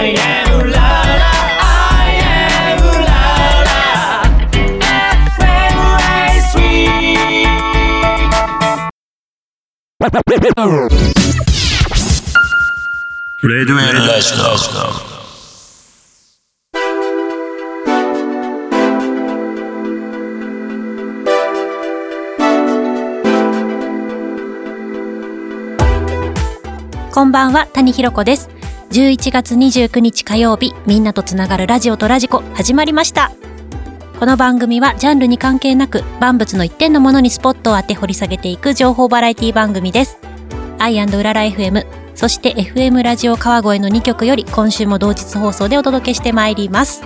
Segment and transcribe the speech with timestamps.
[0.00, 0.88] I am la
[1.22, 3.18] la I am la
[3.68, 3.82] la
[10.28, 10.70] FM
[13.42, 14.38] レデュエルラジオ。
[27.12, 28.48] こんばんは、谷ひろ子です。
[28.90, 33.30] 11月29日火曜日、みんなとつながるラジオとラジコ、始まりました。
[34.18, 40.18] この番組は、ジャンルに関係なく、万物の一点のものにスポットを当て掘り下げていく情報バラエティ番組です。
[40.78, 41.84] アイウララ FM、
[42.18, 47.02] そして FM ラジオ川越の2曲より、今週も同日放送でお届けしてまいります。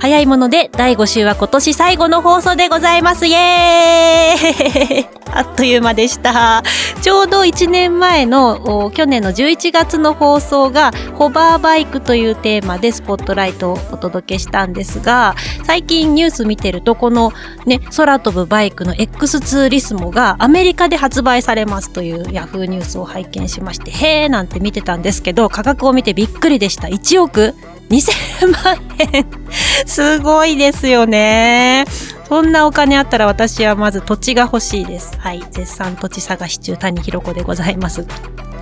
[0.00, 3.26] 早いもので、第5週は今年最後の放送でございます。
[3.26, 6.62] イエーイ あっという間でした。
[7.02, 17.32] ちょうど1年前の去年の11月の放送がホバーバイクというテーマでスポットライトをお届けしたんですが、最近ニュース見てるとこの
[17.66, 26.86] ね、空飛ぶバイクの X2 リスモがアメリカで発売されますというヤフーニュースを拝見しまして、へーななんて見てたんですけど、価格を見てびっくりでした。
[26.86, 27.54] 1億
[27.90, 28.78] 2000万
[29.12, 29.26] 円
[29.84, 31.84] すごいですよね。
[32.28, 35.18] そんなお金あったら私はまず土地が欲しいです。
[35.18, 35.42] はい。
[35.50, 38.06] 絶賛土地探し中、谷ひろ子でございます。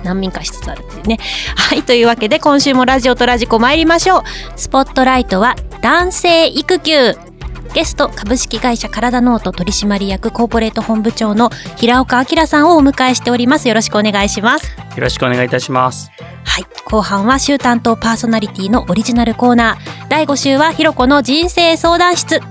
[0.03, 1.19] 難民化しつつあるっていうね。
[1.55, 1.83] はい。
[1.83, 4.23] というわけで今週もラジオとラジコ参りましょう。
[4.55, 7.15] スポットライトは男性育休。
[7.75, 13.67] ゲスト株式会社カラダノート取締役コーポレート本部長の平岡明さんをお迎えしております。
[13.67, 14.86] よろしくお願いします。
[14.97, 16.11] よろしくお願いいたします。
[16.43, 16.65] はい。
[16.85, 20.09] 後半は週担当パーソナリティのオリジナルコーナー。
[20.09, 22.41] 第5週はひろこの人生相談室。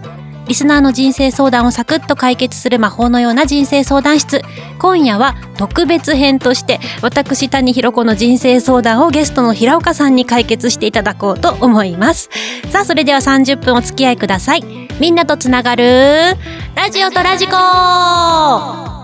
[0.46, 4.42] リスナーの人生相談をサクッと解決する魔法のような人生相談室。
[4.78, 12.30] 今夜は特別編として、私谷ひろ子の人生相談をゲストの平岡さんに解決していただこうと思います。
[12.70, 14.62] さあ、それでは30分お付き合いください。
[15.00, 16.36] みんなとつながる、
[16.76, 18.95] ラジオとラジコ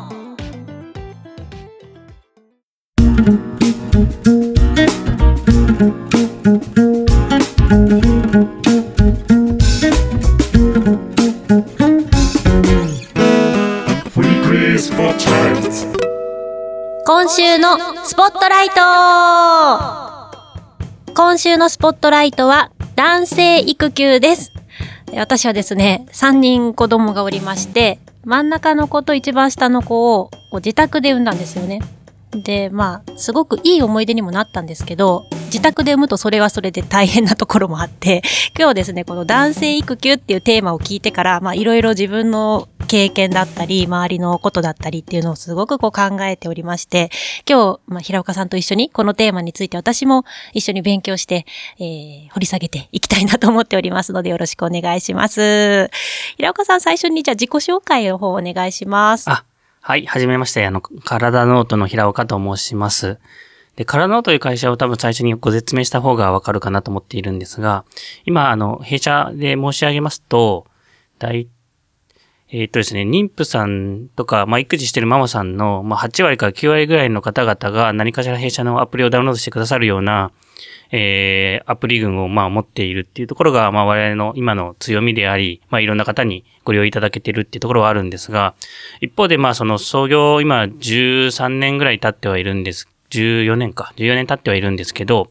[17.06, 18.74] 今週のスポットライト
[21.14, 24.52] 今週のスポットライトは男性育休です。
[25.14, 31.80] 私はですね、3人子供がおりまして、真ん中の子と一番下の子を自宅で産んだんですよね。
[32.32, 38.22] で、まあ、すごくいい思い出にもなったんですけど、自宅で産むとそれはそれで大変なところもあって、
[38.58, 47.08] 今日ですね、この男性育休っていうテーマを聞いてから、まあ、いろいろ自分の経験だったり、周りのことだったりっていうのをすごくこう考えておりまして、
[47.48, 51.46] 今日、まあ、平岡さんと一緒にこのテーマについて私も一緒に勉強して、
[51.78, 55.88] えー、掘り下げていきたいなと思っておりますのでよろしくお願いします。
[56.36, 59.30] 平岡さん最初にじゃあ自己紹介の方お願いします。
[59.30, 59.46] あ、
[59.80, 60.66] はい、はじめまして。
[60.66, 63.18] あの、体ノートの平岡と申します。
[63.76, 67.86] で、体ノという会社を多分最初にご説明した方がわかるかなと思っているんですが、
[68.26, 70.66] 今、あの、弊社で申し上げますと、
[71.18, 71.48] 大
[72.54, 80.32] えっ、とですね、妊婦さんとか、まあ、育児してるママさんの、まあ、8割から9割ぐらいの方々が何かしら弊社のアプリをダウンロードしてくださるような、
[80.90, 88.54] えー、アプリ群をま持っているっていうところが、まあ我々の今の強みであり、まあいろんな方にご利用いただけてるっていうところはあるんですが、
[89.00, 95.28] 一方でまあその創業今13年ぐらい経ってはいるんです14年か、14年経ってはいるんですけど、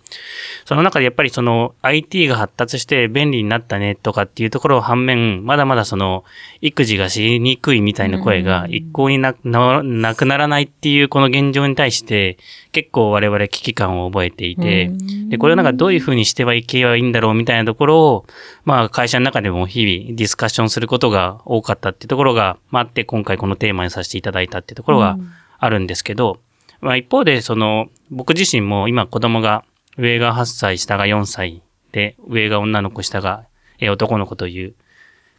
[0.66, 6.24] その中でやっぱりその IT が発達して便利になったねとかっていうところを反面、まだまだその
[6.62, 12.38] 育児がしにくいみたいな声が一向にななくならないっていうこの現状に対して
[12.72, 14.92] 結構我々危機感を覚えていて、
[15.30, 18.26] で、これをなんかどういうふうにしてはいけばいいんだろうみたいなところを、
[18.64, 25.18] まあ会社の中でも日々ディスカッションすることが多かったっていうところが、まあ、あって今回このテーマにさせていただいたっていうところが
[25.58, 26.40] あるんですけど、
[26.82, 29.64] まあ一方で、その、僕自身も今子供が、
[29.98, 31.62] 上が8歳、下が4歳
[31.92, 33.46] で、上が女の子、下が
[33.82, 34.74] 男の子という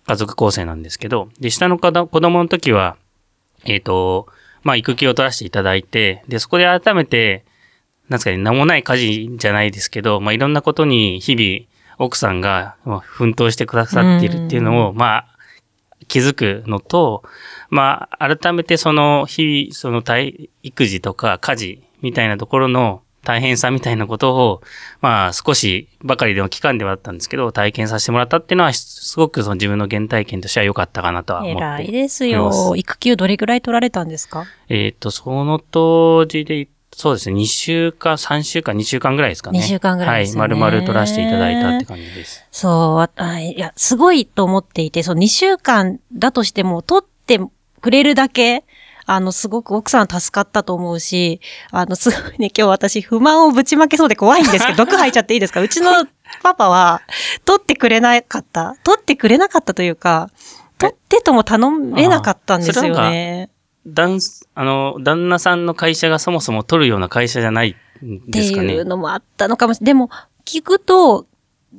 [0.07, 2.97] 家族構成なんですけど、で、下の子供の時は、
[3.65, 4.29] えっ、ー、と、
[4.63, 7.45] まあ育休を取らせていただいて、で、そこで改めて、
[8.09, 11.67] なんですかね、名もない家事じゃないですけど、まあいろんなことに日々
[11.99, 15.27] 奥さんが奮闘してくださっているっていうのを、まあ
[16.09, 17.23] 気づくのと、
[17.75, 24.63] まあ、改めてその日々、その体、育児とか家事みたいなところの大変さみたいなことを、
[25.01, 32.75] まあ少しばかりでも期間ではあったんですけど、体験させてもらったっていうのは、すごくその自分の原体験としては良かったかなとは思って偉いですよ。
[32.77, 34.45] 育休どれぐらい取られたんですか？
[34.69, 37.37] えっ、と、その当時でそうですね。
[37.41, 39.51] 2週間、3週間、2週間ぐらいですか？
[39.51, 39.61] ね。
[39.61, 40.61] 2週間ぐらいですよねはい。
[40.61, 42.45] 丸々取らせていただいたって感じです。
[42.51, 47.39] そう、あいや、すごいと思っていて、その2週間だとしても、取って
[47.83, 48.65] くれるだけ、
[49.05, 51.41] あの、すごく奥さん助かったと思うし、
[51.71, 55.61] あの、すごいね、今日私不満をぶちまけそうで怖いんですけど、 毒吐いちゃっていいですか？
[55.61, 55.91] うちの
[56.43, 57.03] パパは、
[57.45, 58.77] 取ってくれなかった。
[58.85, 60.31] 取ってくれなかったというか、
[60.79, 63.51] 取ってとも頼めなかったんですよね。
[63.85, 64.21] 旦、
[64.55, 68.73] あの、旦那さんの会社がそもそも取るような会社じゃないんってですかね？
[68.73, 69.91] いうのもあったのかもしれない。
[69.91, 70.11] でも、
[70.45, 71.27] 聞くと、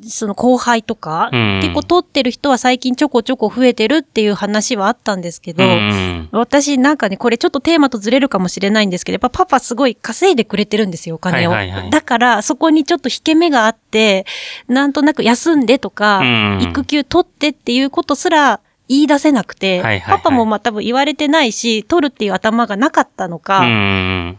[0.02, 1.60] その後輩とか、うん。
[1.62, 6.30] 結構取ってる人は最近ちょこちょこ増えてるっていう話はあったんですけど、うんうん。
[6.32, 11.52] 私なんかね、これちょっとテーマとずれるかもしれないんですけど、やっぱパパすごい稼いでくれてるんですよ、お金を。
[11.52, 11.90] はいはいはい。
[11.90, 14.26] だから、そこにちょっと引け目があって、
[14.68, 16.60] なんとなく休んでとか、うん。
[16.62, 20.18] 育休取ってっていうことすら言い出せなくて、はいはいはい。
[20.18, 23.64] パパもまあ多分言われてないし、取るっていう頭がなかったのか。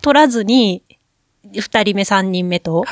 [0.03, 0.83] 取らずに、
[1.53, 2.85] 二人目、三人目と。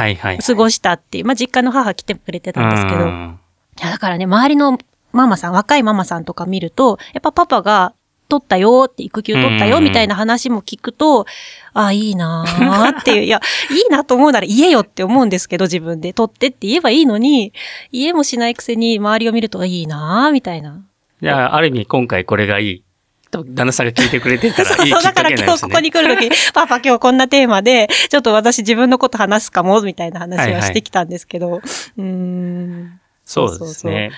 [0.45, 3.39] 過ごしたっていう、まあ実家の母来てくれてたんですけど、いうん
[3.81, 4.79] やだからね、周りの
[5.13, 7.95] ママさん、若いママさんとか見ると、やっぱパパが
[8.29, 11.27] 取ったよって、育休取ったようんみたいな話も聞くと、
[11.75, 13.41] ああ、いいなーっていう、 いや、
[13.71, 17.53] いいなと思うなら言えよって思うんですけど、自分で取ってって言えばいいのに、
[17.93, 20.81] 言えもしないくせに周りを見るといいなーみたいな。
[21.21, 22.85] じゃあ、ある意味今回これがいい。
[23.33, 25.31] 多分旦那さんが聞いてくれてた そうそう、らいいきっかだから。
[25.31, 33.01] 今日ここに来るとき、 パパ今日こんなテーマで、ちょっと私自分のこと話すかも、みたいな話はいははいしてきたんですけど、うーん。
[33.25, 34.11] そうですね。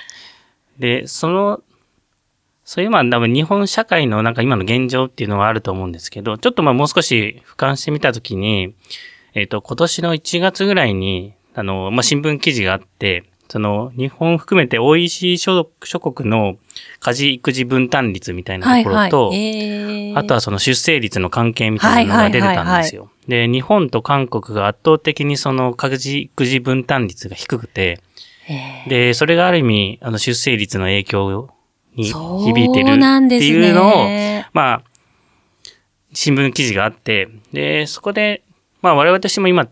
[0.79, 1.61] で、その、
[2.65, 8.75] そういうまあ多分日本社会のなんか今の現状っていうのはあると思うんですけど、ちょっとまあもう少し俯瞰してみたときに、
[9.35, 16.57] えっ、と、今年の1月ぐらいに、あの、まあ新聞記事があって、その、日本含めて OECD 諸諸国の
[17.01, 20.19] 家事育児分担率みたいなところと、えー。
[20.19, 23.11] あとはその出生率の関係みたいなのが出てたんですよ。
[23.29, 28.01] で、日本と韓国が圧倒的にその家事育児分担率が低くて、
[28.49, 28.89] えー。
[28.89, 31.51] で、それがある意味、あの、出生率の影響
[31.95, 34.49] に響いてるっていうのを、ね。
[34.53, 34.83] まあ、
[36.13, 38.43] 新聞記事があって、で、そこで、
[38.83, 39.69] まあ我々としても今、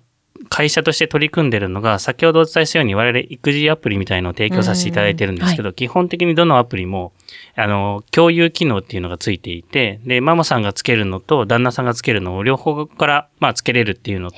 [0.49, 7.12] 会社として取り組んでるのが、先ほどお伝えしたように我々育児アプリみたいのを提供させていただいてるんですけど、基本的にどのアプリも、
[7.56, 14.37] あの、共有機能っていうのがついていて、で、ママさんがつけるのと旦那さんがつけるのを両方から、まあつけれるっていうのと、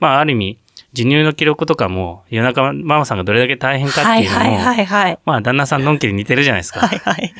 [0.00, 0.58] まあある意味、
[0.92, 5.18] 授乳の記録とかも夜中ママさんがどれだけ大変かっていうのも、はいはいはいはい。
[5.26, 6.80] まあ旦那さんのんきに似てるじゃないですか。
[6.80, 7.34] はいはい。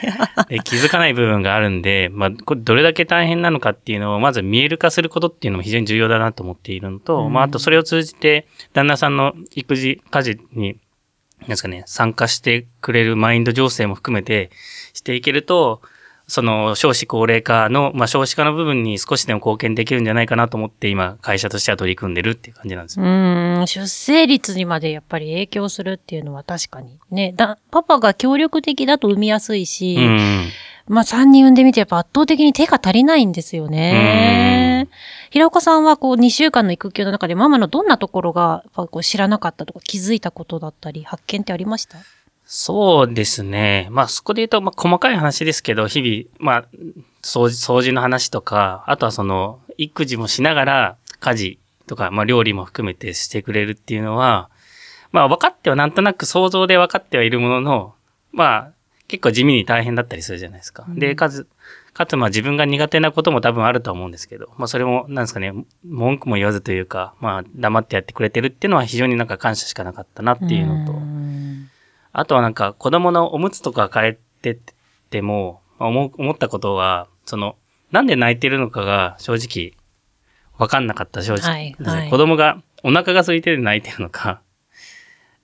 [0.48, 10.78] で気づかない部分があるんで、まあ、これどれだけ大変なのかっていうのを、まず見える化することっていうのも非常に重要だなと思っているのと、うんまあ、あとそれを通じて、旦那さんの育児、家事に、
[11.40, 14.50] なんですかね、参加してくれるマインド情勢も含めて
[14.92, 15.80] していけると、
[16.28, 26.98] その少子高齢化の、まあ、少子化の部分に少しでも貢献できるんじゃないかなと思って、今、会社としては取り組んでるっていう感じなんですうん、出生率にまでやっぱり影響するっていうのは確かに。
[27.10, 30.48] ね、だ、パパが協力的だと産みやすいし、うん。
[30.86, 34.88] まあ3人産んでみてやっぱ圧倒的に手が足りないんですよね。
[35.30, 41.98] 平岡さんはこう2週間の育休の中でママのどんなところがやっぱこう知らなかったとか気づいたことだったり発見ってありました？
[42.50, 43.88] そうですね。
[43.90, 46.68] まあそこで言うと、まあ細かい話ですけど、日々、まあ、
[47.22, 54.48] 掃除、掃除の話とか、あとはその、育児もしながら、家事とか、まあ料理も含めてしてくれるっていうのは、
[55.12, 57.94] まあ分かってはなんとなく想像で分かってはいるものの、
[58.32, 58.73] まあ、
[59.08, 60.87] 結構地味に大変だったりするじゃないですか。
[60.88, 61.46] で、かつ、
[61.92, 65.52] かつまあ自分が苦手なことも多分あるとは思うんですけど、まあそれも、なんですかね、
[65.84, 71.07] 文句も言わずというか、まあ黙ってやってくれてるっていうのは非常になんか感謝しかなかったなっていうのと、ん
[72.18, 74.58] あとはなんか子供のおむつとか変えてっ
[75.08, 77.54] ても、思う思ったことは、その、
[77.92, 79.78] なんで泣いてるのかが正直
[80.58, 81.48] わかんなかった正直。
[81.48, 84.40] はいはい子供がお腹が空いてて泣いてるのか、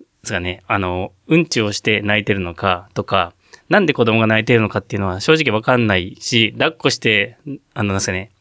[0.01, 3.35] ですかね、あの、うんちをして泣いてるのかとか、
[3.69, 7.37] なんで子供が泣いてるのかっていうのは正直わかんないし、抱っこして、
[7.75, 8.33] あの、なんですかね、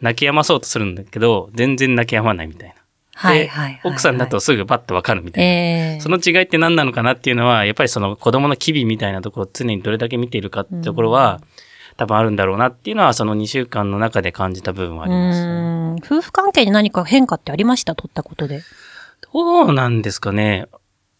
[0.00, 2.74] 泣き止まそうとするんだけど、全然泣き止まないみたいな。
[3.14, 3.80] はいはい。
[3.84, 5.50] 奥さんだとすぐパッとわかるみたいな。
[5.50, 11.40] ええその違いって何なのかなっていうのは、やっぱりその子供の機微みたいなところを常にどれだけ見ているかってところは、
[11.98, 17.94] 多分あるんだろうなっていうのは、その2週間の中で感じた部分はあります、うーん夫婦関係に何か変化ってありました？
[17.94, 18.62] 取ったことで。
[19.32, 20.66] どうなんですかね。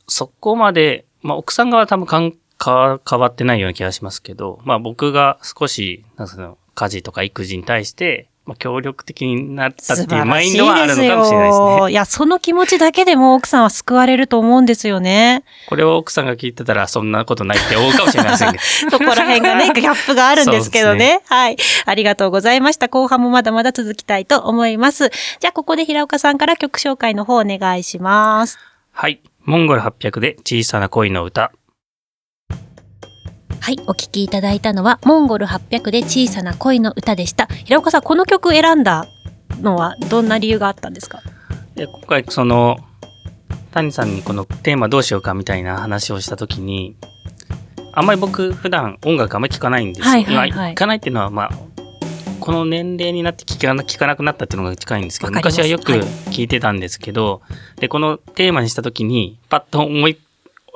[0.09, 11.93] そこまで、まあ奥さん側は多分かんか変わってないような気がしますけど、まあ僕が少し、なんかその家事とか育児に対して、まあ、協力的になったっていうマインドはあるのかもしれないですね。
[11.93, 15.45] いや、その気持ちだけでも奥さんは救われると思うんですよね。
[15.69, 18.91] これを奥さんが聞いてたら、そんなことないって思うかもしれませんけど。
[18.99, 21.21] そこら辺がね、ギャップがあるんですけどね。
[21.27, 21.57] はい。
[21.87, 22.89] ありがとうございました。
[22.89, 25.11] 後半もまだまだ続きたいと思います。
[25.39, 28.59] じゃあ、ここで平岡さんから曲紹介の方お願いします。
[28.91, 29.21] はい。
[29.45, 31.53] モンゴル800で小さな恋の歌。
[33.63, 33.79] はい。
[33.87, 37.47] お聴きいただいたのは、モンゴル800で小さな恋の歌でした。
[37.47, 39.07] 平岡さん、この曲選んだ
[39.61, 41.23] のはどんな理由があったんですか？
[41.77, 42.79] で、今回その、
[43.71, 46.97] 谷さんにこのテーマどうしようかみたいな話をしたときに、
[47.93, 50.11] あんまり僕普段音楽あんまり聴かないんですよ。
[50.11, 51.51] はいはいはいかないっていうのは、まあ、
[52.41, 57.43] この年齢になって聴かな聴かなくなったっていうのが近いんですけど、昔はよくはい聴いてたんですけど、
[57.77, 60.19] で、このテーマにしたときに、パッと思い、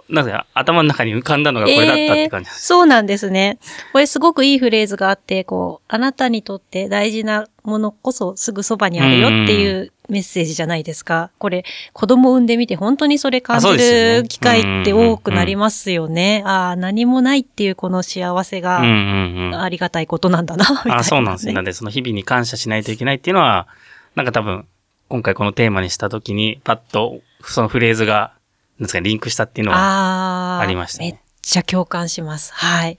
[0.09, 2.67] なんか頭の中に浮かんだのがこれだったって感じです。
[2.67, 3.59] そうなんですね。
[3.93, 11.31] これすごくいいフレーズがあって、こう、あなたにとって大事なものこそすぐそばにあるよっていうメッセージじゃないですか。
[11.39, 16.43] これ、子供産んでみて本当にそれ感じる機会って多くなりますよね。
[16.47, 18.81] ああ、何もないっていうこの幸せが。
[18.81, 21.53] ありがたいことなんだな、みたいな、あ、そうなんですね。
[21.53, 23.67] なんで、その日々に感謝しないといけないっていうのは、
[24.15, 24.67] なんか多分、
[25.09, 28.33] 今回このテーマにしたときに、パッと、そのフレーズが、
[28.79, 32.53] なんですか、リンクしたっていうのは、ありましたねめっちゃ共感します。
[32.55, 32.99] はい。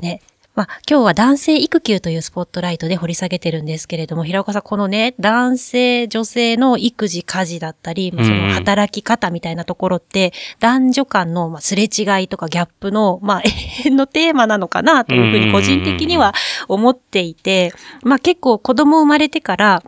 [0.00, 0.22] ね。
[0.58, 13.42] まあ、今日は男性育休というスポットライトで掘り下げてるんですけれども、平岡さん、このね、男性、女性の育児、家事だったり、まあその働き方みたいなところって、男女間のまあすれ違いとかギャップの、まあ、
[13.86, 16.34] 永遠のテーマなのかなというふうに個人的には
[16.66, 19.84] 思っていて、まあ結構子供生まれてから、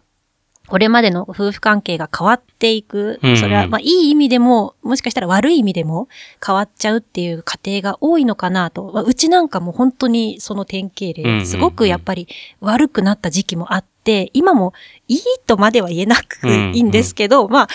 [0.71, 3.19] これまでの夫婦関係が変わっていく。
[3.37, 6.09] それは、まあ、いい意味でも、もしかしたら悪い意味でも
[6.45, 8.91] 変わっちゃうっていう過程が多いのかなと。
[8.95, 12.29] まあうちなんかも本当にその典型例、すごくやっぱり
[12.61, 14.73] 悪くなった時期もあって、今も
[15.09, 17.69] いいとまでは言えなくいいんですけど、まあ、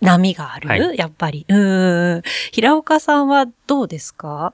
[0.00, 1.46] 波がある、はいやっぱり。
[1.48, 2.22] うーん。
[2.52, 4.52] 平岡さんはどうですか？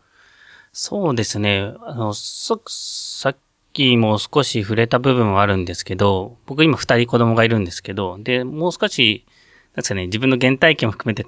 [0.72, 1.72] そうですね。
[1.82, 3.36] あの、そ、さっ
[3.74, 9.26] きも少し触れた部分はあるんですけど、僕今二人子供がいるんですけど、で、もう少し、
[9.74, 11.26] なんですかね、自分の原体験も含めて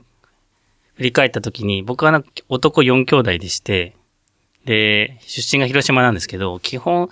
[0.97, 3.95] 振り返った時に、僕は男4兄弟でして、
[4.65, 7.11] で、出身が広島なんですけど、基本、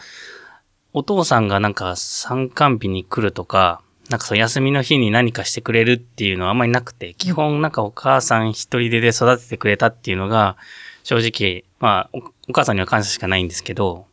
[0.92, 10.56] お父さんがなんか参観日に来るとか、なんかそう休みの日に何かしてくれるっていうのはあんまりなくて、基本なんかお母さん一人で育ててくれたっていうのが、
[11.02, 12.18] 正直、まあお、
[12.50, 14.06] お母さんには感謝しかないんですけど、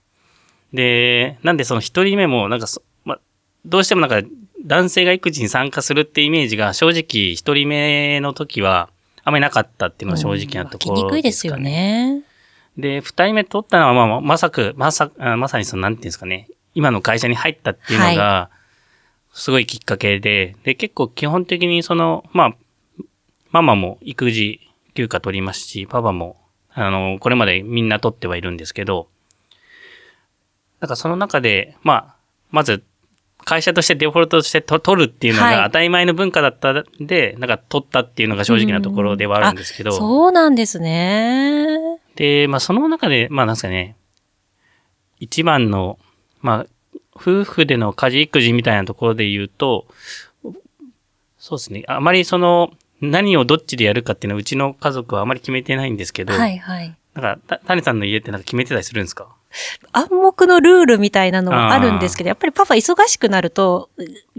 [0.73, 3.19] で、なんでその一人目もなんかそ、まあ、
[3.65, 4.21] どうしてもなんか
[4.65, 8.89] 男性が育児に参加するってイメージが正直一人目の時は
[9.23, 12.23] あんまりなかったっていうのが正直なところうん湧きにくいですよね。
[12.77, 18.49] で、二人目取ったのは、まあ、まさく、まさ、あまさにその、なんていうんですかね、今の会社に入ったっていうのが、
[19.33, 23.03] すごいきっかけで、で、結構基本的にその、まあ、
[23.51, 24.61] ママも育児
[24.93, 26.37] 休暇取りますし、パパも、
[26.73, 29.09] あの、これまでみんな取ってはいるんですけど、
[30.81, 32.15] なんかその中で、まあ、
[32.49, 32.83] まず、
[33.43, 35.55] 会社としてデフォルトとしてと取るっていうのはい。
[35.55, 41.99] が当たり前の文化だったんで、なんか取ったっていうのが正直なところではあるんですけど、そうなんですね。
[42.15, 43.95] で、まあその中で、まあなんですかね、
[45.19, 45.97] 一番の、
[46.41, 46.67] まあ、
[47.15, 49.87] 夫婦での家事育児みたいなところで言うと、
[51.39, 52.71] そうですね、あまりその、
[53.01, 56.95] 何をどっちでやるかっていうのはうちの家族はあまり決めてないんですけど、はいはい。
[57.15, 59.35] なんか、た谷さんの家ってなんか決めてたりするんですか？
[59.91, 63.89] 暗黙のルールみたいなのはあるんですけど、やっぱりパパ忙しくなると、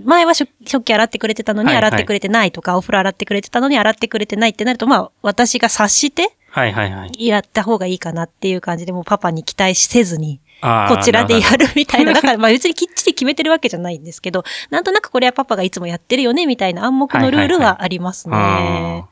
[0.02, 7.26] 前は食食器洗ってくれてたのにはいはい洗ってくれてないとか、お風呂洗ってくれてたのに洗ってくれてないってなると、まあ、私が察してはいはいはい。
[7.26, 12.12] やった方がいいかなっていう感じで、もうパパに期待せずに、こちらでやるみたいな。
[12.12, 19.06] だから、まあ別にきっちり決めてるわけじゃないんですけど、なんとなくこれはパパがいつもやってるよね、みたいな暗黙のルールはありますね。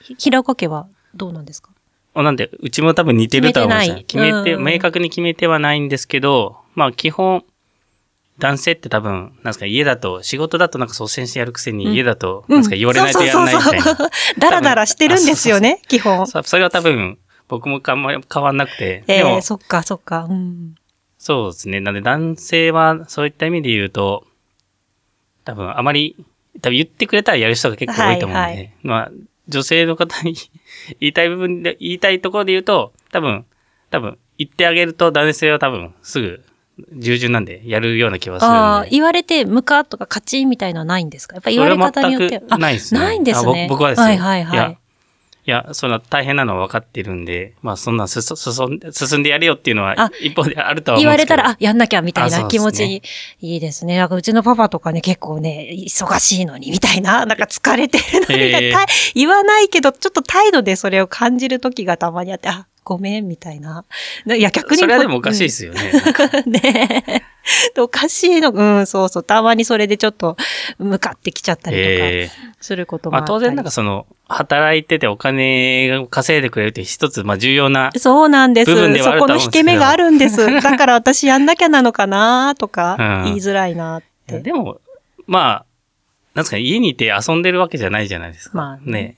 [0.00, 1.70] ひ平岡家はどうなんですか？
[1.72, 1.73] あ
[2.22, 7.44] なんで、うちも多分似てるとは思います決めてない決めて、うん明確に決めてはないんですけど、まあ基本、
[8.38, 13.82] 男性って多分、なんですか、家だと、仕事だとなんか率先してやるくせに、家だと、なんですか、言われないとやらないみたいな。
[13.84, 16.26] そうそうそうそう ダラダラしてるんですよね、基本。
[16.26, 17.18] そそれは多分、
[17.48, 19.04] 僕もあんまり変わんなくて。
[19.06, 20.26] でもええ、そっか、そっか。
[20.28, 20.74] うん。
[21.18, 21.80] そうですね。
[21.80, 24.26] なんで男性は、そういった意味で言うと、
[25.44, 26.16] 多分、あまり、
[26.60, 29.10] 多分言ってくれたらやる人が結構多いと思うんで、はいはいまあ、
[29.48, 30.34] 女性の方に
[31.00, 33.44] 言いたい部分で、言いたいところで言うと、多分、
[33.90, 36.42] 多分、言ってあげると男性は多分、すぐ、
[36.96, 38.58] 従順なんで、やるような気はするんで。
[38.58, 41.36] ああ、言われて、ムカとかカチンみたいなのはないんですか？
[41.36, 43.66] やっぱ言われ方によっては全くないですねないんですね。
[43.66, 44.56] あ僕僕はですよはいはいはい。
[44.56, 44.78] いや
[45.46, 48.22] いや、そんな大変なのは分かってるんで、まあそんな進
[48.70, 51.68] んで進んでやれよっていうのはあ一方であるとは思言われたら、うんですけど。
[51.68, 53.02] あ、やんなきゃみたいな気持ちに、
[53.40, 53.98] いいですね。
[53.98, 63.84] なんかうちのパパとかね、結構ね、忙しいのに、みたいな、なんか疲れてるのに、えーた言わないけど、ちょっと態度でそれを感じる時がたまにあって、あ、ごめん、みたいな。
[64.26, 64.76] いや、逆に。
[64.76, 65.92] それはでもおかしいですすよね。
[66.46, 67.04] ね
[67.76, 67.80] え。
[67.80, 68.50] おかしいの。
[68.50, 69.22] うん、そうそう。
[69.22, 70.36] たまにそれでちょっと、
[70.78, 73.30] 向かってきちゃったりとか、ええすることもあったり。
[73.30, 78.70] まあ当然なんかその、働いててお金を稼いでくれるって一つ、まあ重要な、そうなんです。
[79.02, 80.44] そこの引け目があるんです。
[80.60, 84.40] だから私やんなきゃなのかなとか、うん言いづらいなって。
[84.40, 84.80] でも、
[85.26, 85.66] まあ、
[86.34, 88.58] なんですかね、家にいて遊んでるわけじゃないじゃないですか。
[88.58, 89.16] まあねね。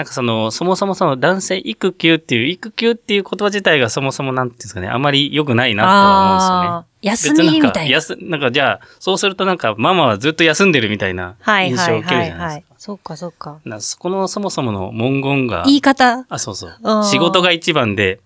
[0.00, 7.42] なんかその、そもそもその男性育休っていう、育休っていう言葉自体がそもそもなんていうんですかね、あまり良くないなとは思うんですよね。
[7.42, 7.96] 休みみたいな。
[7.98, 12.74] 別になんか、休なんかじゃあ、そうするとなんか、ママはずっと休んでるみたいなはい印象を受けるじゃないですか。。
[12.78, 13.60] そっかそっか。
[13.66, 16.24] なそこのそもそもの文言が、言い方？
[16.30, 17.04] あ、そうそう。
[17.04, 18.20] 仕事が一番で、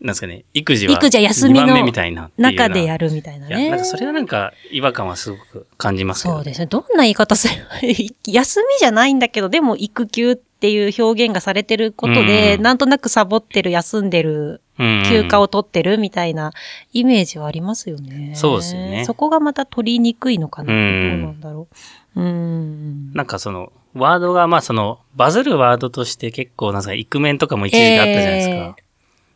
[0.00, 3.70] なんですかね、育児は育児は休みの二番目みたいな中でやるみたいないや、ね。
[3.70, 6.34] なんかそれはなんか違和感はすごく感じますけど。
[6.36, 6.66] そうですね。
[6.66, 7.76] どんな言い方すれば
[8.26, 16.52] 休みじゃないんだけど、でも育休っていう表現がされてることで、うんなんとなくサボってる、休んでる、うん休暇を取ってるみたいな
[16.92, 18.32] イメージはありますよね。
[18.34, 20.72] そうですよねそこがまた取りにくいのかな。
[20.72, 21.68] うんどうなんだろ
[22.16, 22.20] う。
[22.20, 23.12] うん。
[23.12, 28.54] なんかその、ワードが、まあその、バズるワードとして結構、なんか、イクメンとかも一時期あったじゃないですか。
[28.54, 28.74] え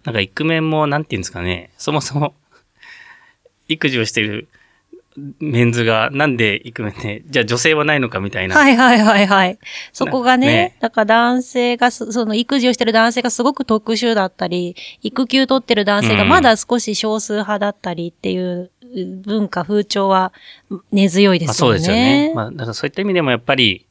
[0.05, 2.35] なんかイクメンも、なんていうんですかね、そもそも、
[3.69, 4.49] 育児をしている
[5.41, 8.57] メンズが、なんでイクメンで、 じゃあ女性はないのかみたいな。
[8.57, 9.59] はいはいはいはい。
[9.93, 18.71] そこがね、ねだから男性がす、その育児をしてる男性がすごく特殊だったり、育休取ってる男性がうんまだ少し少数派だったりっていう
[19.25, 20.33] 文化、風潮は
[20.93, 21.79] 根強いでまあすよね。
[21.79, 22.33] そうですよね。
[22.35, 23.87] まあ、だからそういった意味でもやっぱり、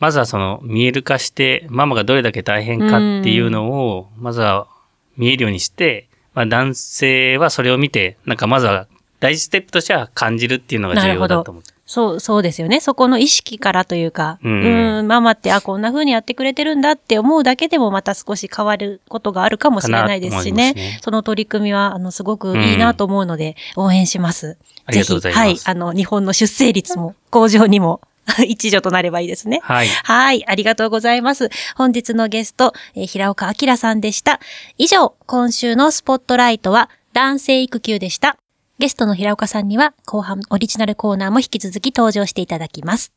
[0.00, 4.68] まずはその、見える化して、ママがどれだけ大変かっていうのを、まずは
[5.16, 8.86] 見えるようにして、まあ男性はそれを見て、なんかまずは
[9.20, 11.72] 第一ステップとしては感じるっていうのが重要だと思って。
[11.86, 12.80] そう、そうですよね。
[12.80, 20.74] そこの意識からというか、ううんん、ママって、あ、こんな風にやってくれてるんだって思うだけでもまた少し変わることがあるかもしれないですしね。
[20.74, 24.58] ねその取り組みは、あの、すごくいいなと思うので、応援します。
[24.84, 28.02] ありがとうございますぜひ、はい、あの、日本の出生率も、向上にも、
[28.46, 29.60] 一助となればいいですね。
[29.62, 29.88] はい。
[29.88, 31.48] はい、ありがとうございます。
[31.74, 34.40] 本日のゲスト、えー平岡明さんでした。
[34.76, 38.36] 以上、今週のスポットライトは男性育休でした。
[38.80, 43.12] ゲストの平岡さんには後半オリジナルコーナーも引き続き登場していただきます。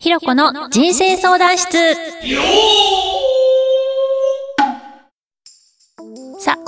[0.00, 1.76] ひろこの人生相談室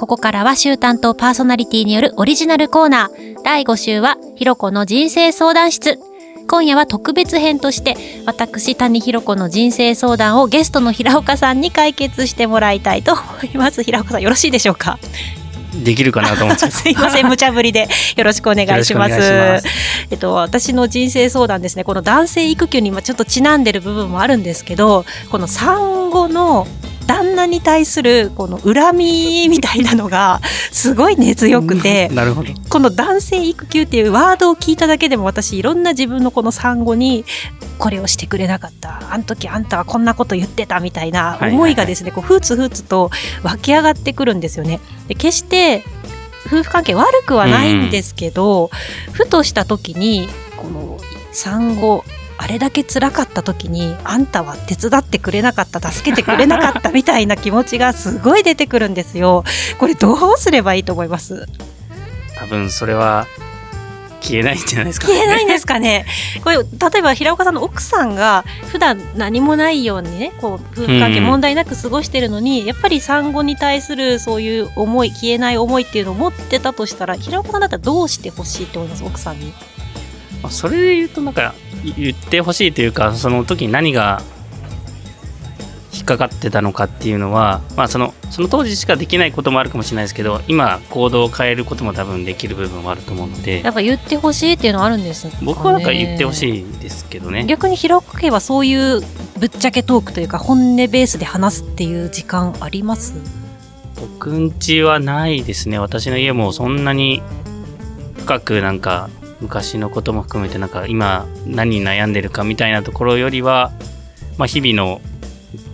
[0.03, 3.41] ここからは週担当パーソナリティによるオリジナルコーナー。
[3.45, 6.01] 第5週は、ひろこの人生相談室。
[6.49, 7.95] 今夜は特別編として、
[8.27, 13.23] 私、谷ひろこの人生相談をゲストの平岡さんに解決してもらいたいと思
[13.55, 13.85] います。
[13.85, 14.99] 平岡さん、よろしいでしょうか？
[15.85, 16.67] できるかなと思って。
[16.73, 17.87] すいません、無茶ぶりで
[18.17, 19.15] よろしくお願いします。
[20.11, 26.67] えっと、私の人生相談ですね、この男性育休に今ちょっとちなんでる部分もあるんですけど、この産後の
[27.07, 32.53] 旦那に対するこの恨みみたいなのがすごい根強くて、なるほど。
[32.69, 37.25] この男性育休っていうワードを聞いただけでも私いろんな自分のこの産後に
[37.79, 43.11] これをしてくれなかったあの時あんたはこんなこと言ってたみたいな思いがですね、こうふつふつと
[43.43, 44.81] 湧き上がってくるんですよね。
[45.09, 45.85] で決して
[46.47, 48.71] 夫婦関係悪くはないんですけど、
[49.13, 50.99] ふとした時にこの
[51.33, 52.05] 産後
[52.43, 59.45] あれだけ辛かった時にあんたは手伝ってくれなかった助けてくれなかったみたいな気持ちがすごい出てくるんですよ。
[59.79, 61.47] これどうすればいいと思います？
[62.37, 63.29] 多分それは
[64.21, 66.05] 消えないんじゃないですか、消えないんですかね。
[66.43, 66.65] これ例
[66.99, 79.05] えば平岡さんの奥さんが普段何もないようにね、こう夫婦関係うん問題なく過ごしてるのに、やっぱり産後に対するそういう思い消えない思いっていうのを持ってたとしたら平岡さんだったらどうしてほしいって思います？
[79.05, 79.53] 奥さんに。
[80.43, 84.23] まあそれで言うとなんかい言ってほしいというかその時に何が
[85.95, 93.63] 引っかかってたのかっていうのは、まあ、そのその当時しかできないこともあるかもしれないですけど今行動を変えることも多分できる部分もあると思うので。
[93.63, 95.29] やっぱ言ってほしいっていうのはあるんです。
[95.29, 97.45] かね僕はなんか言ってほしいですけどね。
[97.45, 99.01] 逆に平岡家はそういう
[99.39, 103.15] ぶっちゃけトークというか本音ベースで話すっていう時間あります？
[104.01, 105.79] 僕んちはないですね。
[105.79, 107.23] 私の家もそんなに
[108.17, 109.11] 深くなんか
[109.43, 113.73] 昔のことも含めてなんか今何に悩んでるかみたいなところよりは、
[114.39, 115.01] まあ、日々の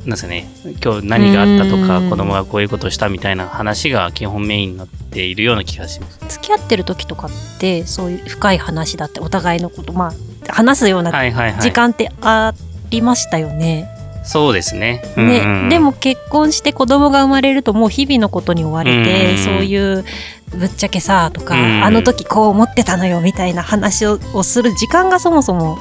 [0.00, 0.48] なんですかね
[0.82, 6.18] 今日何があったとかうん子供がこういうことをしたみたいな話が基本メインになっているような気がします。
[6.28, 10.12] 付き合ってる時とかってそういう深い話だってお互いのことま
[10.48, 11.60] あ話すようなはいはいはい。
[11.60, 12.54] 時間ってあ
[12.90, 13.97] りましたよね。
[14.24, 15.02] そうですね。
[15.16, 20.04] うんね、うんでも結婚して子供が生まれるともう日々のことに追われて、うんそういう
[20.50, 25.78] ぶっちゃけさとか、うんあの時こう思ってたのよみたいな話ををする時間がそもそも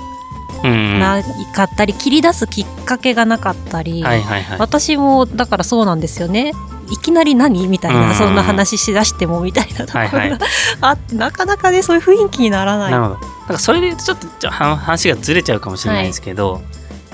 [0.63, 1.21] な
[1.54, 4.45] かったり、切り出すきっかけがなかったり、いはいはい。
[4.60, 6.54] 私もだからそうなんですよね。
[6.89, 10.39] いきなり何みたいな、うんそんな話しだしてもみたいなところが、はいはい
[10.82, 12.91] あってなかなかねそういう雰囲気にならない。
[12.91, 13.15] なるほど。
[13.19, 16.62] なんかそれで言うとちょっと話がずれちゃうかもしれないんですけど、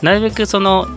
[0.01, 0.87] なるべくその、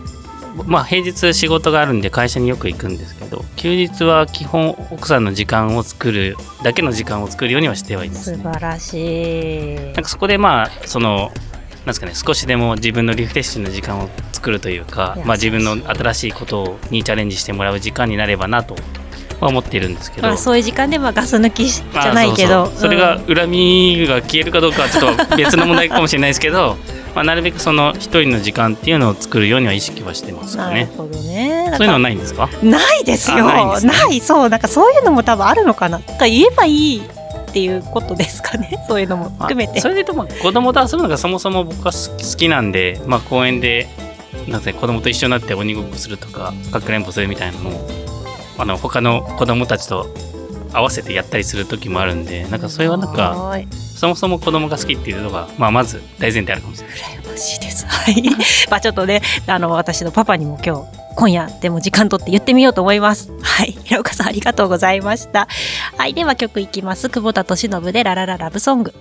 [0.65, 8.37] まあ平日仕事があるんで会社によく行くんですけど、休日は基本奥さんの時間を作る、だけの時間を作るようにはしてはいますね。
[8.37, 9.75] 素晴らしい。
[9.75, 11.31] なんかそこでまあ、その、
[11.79, 18.75] なんですかね、少しでも自分のリフレッシュの時間を作るというかまあ自分の新しいことにチャレンジしてもらう時間になればなと
[19.39, 20.27] は思っているんですけど。
[20.27, 26.75] まあ、そういう時間でまあガス抜きじゃないけどあそれが恨みが消えるかどうかはちょっと別の問題かもしれないですけど、
[27.13, 30.85] まあ、なるべくその一人の時間っていうのを作るようには意識はしてますかね。
[30.85, 31.71] なるほどね。
[31.77, 32.49] そういうのはないんですか？
[32.63, 33.37] ないですよ。
[33.37, 35.99] あないねそうなんかそういうのも多分あるのかな。
[35.99, 38.71] なんか言えばいいっていうことですかね。
[38.89, 39.79] そういうのも含めて。
[39.79, 43.87] あそれでとまあ子供と遊ぶのがそもそも僕は好きなんで、まあ、公園で
[44.47, 47.89] なんて子供と一緒になって鬼ごっこするとかかくれんぼするみたいなのを
[48.57, 50.07] あの他の子供たちと
[50.73, 53.55] 合わせてやったりする時もあるんでなんかそれはなんか
[53.97, 56.97] そもそも子供が好きっていうのが、まあ、まず大前提あるかもしれない。
[57.23, 57.85] 羨ましいです。
[57.87, 58.23] はい。
[58.69, 60.97] まあちょっとね、あの私のパパにも今日。
[61.15, 63.31] 今夜でも時間取って言ってみようと思います。
[63.41, 63.75] はい。
[63.85, 65.47] 平岡さんありがとうございました。
[65.97, 66.13] はい。
[66.13, 67.09] では曲いきます。
[67.09, 68.93] 久保田敏信でララララブソング。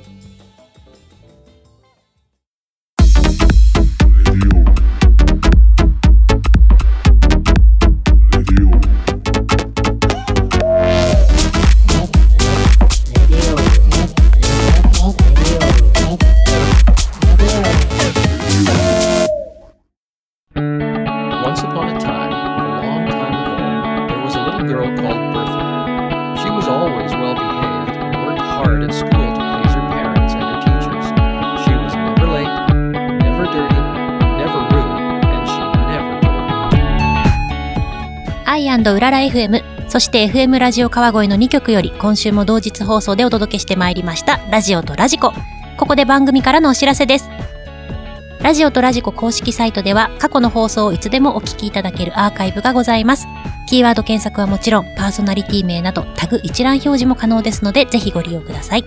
[39.96, 45.32] そして FM ラジオ川越の2曲より今週も同日放送でお届けしてまいりましたラジオとラジコ。
[45.78, 47.30] ここで番組からのお知らせです。
[48.42, 53.26] ラジオとラジコ公式サイトでは過去の放送をいつでもお聞きいただけるアーカイブがございます。
[53.66, 58.84] キーワード検索はもちろんパーソナリティ名などタグ一覧表示も可能ですのでぜひご利用ください。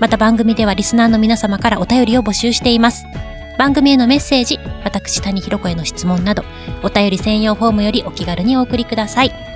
[0.00, 3.06] また番組ではリスナーの皆様からお便りを募集しています。
[3.58, 6.44] 番組へのメッセージ、私谷ひろ子への質問など
[6.82, 9.51] お便り専用フォームよりお気軽にお送りください。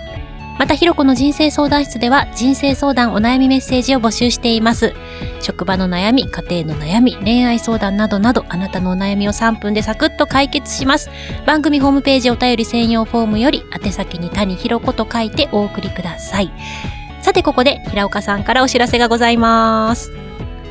[0.58, 4.94] また、ひろこの人生相談室では、人生相談お悩みメッセージを募集しています。
[5.42, 11.10] 職場の悩み、家庭の悩み、恋愛相談などなど、あなたのお悩みを3分でサクッと解決します。
[11.44, 16.50] 番組ホームページお便り専用フォームより、宛先に谷ひろこと書いてお送りください。
[17.20, 20.10] さて、ここで、平岡さんからお知らせがございます。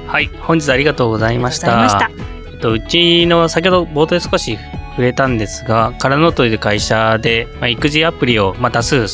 [0.08, 2.10] はい、本日ありがとうございました。
[2.52, 4.58] えっと、うちの先ほど冒頭で少し
[4.92, 9.06] 触れたんですが、カラノートという会社で、まあ、育児アプリを、まあ、多数、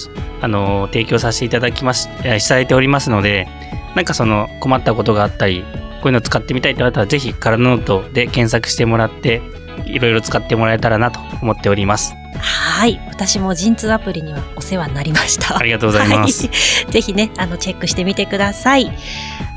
[0.41, 3.47] あの、提供させていただきます、えーいただいておりますので、
[3.95, 5.63] なんかその困ったことがあったり、
[6.01, 9.41] こういうのを使ってみたいと言われたら、ぜひカラノートで検索してもらって、
[9.85, 12.20] いろいろ使ってもらえたらなと思っております。
[12.39, 12.99] はい。
[13.09, 15.57] 私も陣痛アプリにはお世話になりました。
[15.57, 16.47] ありがとうございます。
[16.47, 16.53] は
[16.87, 18.91] い、 ぜひね、あの、チェックしてみてください。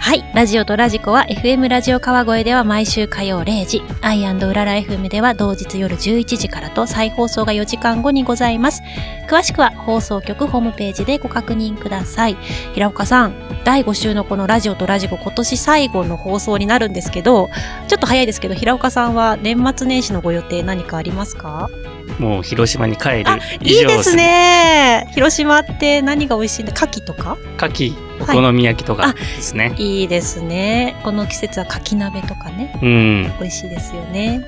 [0.05, 0.25] はい。
[0.35, 8.83] ラジオとラジコは FM ラジオ川越では毎週火曜0時、アイうらら FM では同日夜11時からと再放送が4時間後にございます。
[9.31, 12.37] 詳しくは放送局ホームページでご確認ください。
[12.75, 13.35] 平岡さん、
[13.65, 17.49] 第5週のこのラジオとラジコ今年最後の放送になるんですけど、
[17.89, 21.71] ちょっと早いですけど、平岡さんは年末年始のご予定何かありますか？
[22.19, 24.16] もう広島に帰るあ以上いいです。
[24.16, 25.07] ね。
[25.12, 26.72] 広島って何が美味しいんだ？
[26.72, 27.37] 牡蠣とか？
[27.59, 29.74] 牡蠣、お好み焼きとかですね。
[29.77, 30.96] いいですね。
[31.05, 33.33] この季節は牡蠣鍋とかね、うん。
[33.38, 34.42] 美味しいですよね。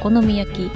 [0.00, 0.70] お好み焼き、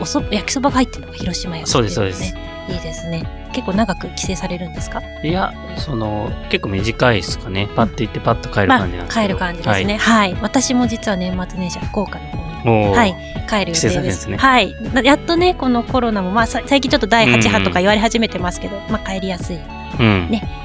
[0.00, 2.66] おそ焼きそばが入ってるのが広島焼き、そうですそうですね。
[2.68, 3.24] いいですね。
[3.52, 5.00] 結構長く帰省されるんですか？
[5.22, 7.68] いや、その、結構短いですかね。
[7.74, 9.20] パッと行ってパッと帰るま感じなんですけど。
[9.20, 9.96] あ、帰る感じですね。
[9.96, 10.36] はい。
[10.42, 12.43] 私も実は年末年始は福岡の方に。
[12.64, 13.14] はい。
[13.48, 13.88] 帰る予定で。
[13.88, 14.74] れるんですすねはい。
[14.92, 19.58] なやっとね、このコロナも、まあ、さ最近ちょっと第8波とか言われ始めてますけど、まあ、帰りやすい
[20.00, 20.30] うん。
[20.30, 20.64] ね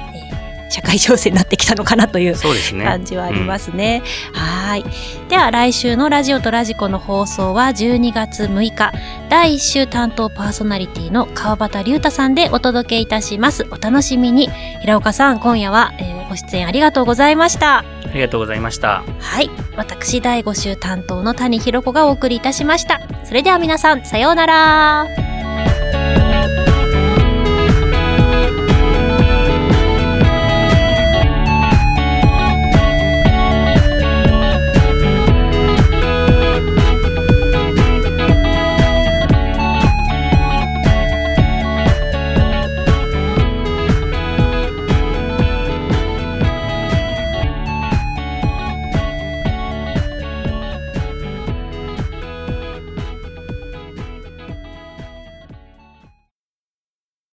[0.70, 2.32] 社会情勢になってきたのかなという
[2.76, 2.84] ね。
[2.84, 4.02] 感じはありますね。
[4.32, 4.84] はい。
[5.28, 8.92] では来週のラジオとラジコの放送は12月6日、
[9.28, 13.66] 第1週担当パーソナリティの川端龍太さんでお届けいたします。
[13.72, 14.48] お楽しみに。
[14.80, 17.78] 平岡さん、今夜は、えーご出演ありがとうございました。
[17.78, 19.02] ありがとうございました。
[19.18, 19.50] はい。
[19.76, 23.00] 私、第5週担当の谷ひろ子がお送りいたしました。
[23.24, 25.29] それでは皆さん、さようなら。